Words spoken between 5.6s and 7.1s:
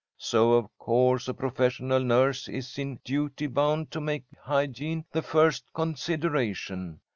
consideration.